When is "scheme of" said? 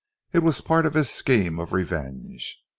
1.11-1.73